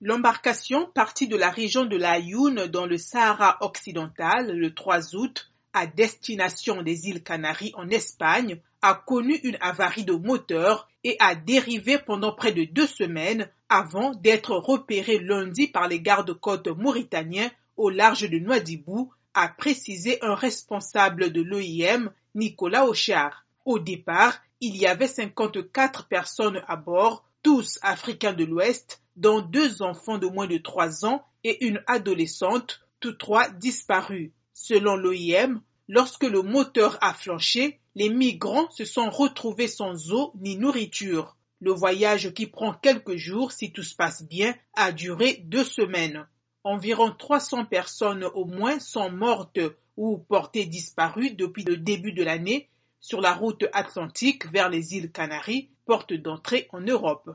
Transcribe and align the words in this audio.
L'embarcation 0.00 0.86
partie 0.94 1.26
de 1.26 1.36
la 1.36 1.50
région 1.50 1.84
de 1.84 1.96
la 1.96 2.20
Youn 2.20 2.66
dans 2.66 2.86
le 2.86 2.98
Sahara 2.98 3.58
occidental 3.62 4.56
le 4.56 4.72
3 4.72 5.16
août 5.16 5.50
à 5.72 5.88
destination 5.88 6.82
des 6.82 7.08
îles 7.08 7.24
Canaries 7.24 7.72
en 7.74 7.88
Espagne 7.90 8.60
a 8.80 8.94
connu 8.94 9.34
une 9.42 9.58
avarie 9.60 10.04
de 10.04 10.12
moteur 10.12 10.88
et 11.02 11.16
a 11.18 11.34
dérivé 11.34 11.98
pendant 11.98 12.32
près 12.32 12.52
de 12.52 12.62
deux 12.62 12.86
semaines 12.86 13.50
avant 13.68 14.12
d'être 14.12 14.54
repéré 14.54 15.18
lundi 15.18 15.66
par 15.66 15.88
les 15.88 16.00
gardes-côtes 16.00 16.68
mauritaniens 16.68 17.50
au 17.76 17.90
large 17.90 18.28
de 18.28 18.38
Nouadhibou, 18.38 19.12
a 19.34 19.48
précisé 19.48 20.18
un 20.22 20.36
responsable 20.36 21.32
de 21.32 21.42
l'OIM, 21.42 22.12
Nicolas 22.36 22.86
Auchard. 22.86 23.44
Au 23.64 23.80
départ, 23.80 24.40
il 24.60 24.76
y 24.76 24.86
avait 24.86 25.08
54 25.08 26.06
personnes 26.06 26.62
à 26.68 26.76
bord, 26.76 27.24
tous 27.42 27.78
africains 27.82 28.32
de 28.32 28.44
l'Ouest, 28.44 29.00
dont 29.18 29.40
deux 29.40 29.82
enfants 29.82 30.16
de 30.16 30.28
moins 30.28 30.46
de 30.46 30.58
trois 30.58 31.04
ans 31.04 31.24
et 31.42 31.66
une 31.66 31.82
adolescente, 31.88 32.80
tous 33.00 33.14
trois 33.14 33.48
disparus. 33.48 34.30
Selon 34.54 34.96
l'OIM, 34.96 35.60
lorsque 35.88 36.22
le 36.22 36.42
moteur 36.42 36.98
a 37.00 37.12
flanché, 37.12 37.80
les 37.96 38.10
migrants 38.10 38.70
se 38.70 38.84
sont 38.84 39.10
retrouvés 39.10 39.66
sans 39.66 40.12
eau 40.12 40.32
ni 40.40 40.56
nourriture. 40.56 41.36
Le 41.60 41.72
voyage 41.72 42.32
qui 42.32 42.46
prend 42.46 42.72
quelques 42.72 43.16
jours 43.16 43.50
si 43.50 43.72
tout 43.72 43.82
se 43.82 43.96
passe 43.96 44.22
bien 44.22 44.54
a 44.74 44.92
duré 44.92 45.42
deux 45.46 45.64
semaines. 45.64 46.24
Environ 46.62 47.10
300 47.10 47.64
personnes 47.64 48.24
au 48.24 48.44
moins 48.44 48.78
sont 48.78 49.10
mortes 49.10 49.58
ou 49.96 50.18
portées 50.18 50.66
disparues 50.66 51.32
depuis 51.32 51.64
le 51.64 51.76
début 51.76 52.12
de 52.12 52.22
l'année 52.22 52.68
sur 53.00 53.20
la 53.20 53.34
route 53.34 53.64
atlantique 53.72 54.46
vers 54.52 54.68
les 54.68 54.94
îles 54.94 55.10
Canaries, 55.10 55.70
porte 55.86 56.12
d'entrée 56.12 56.68
en 56.72 56.80
Europe. 56.80 57.30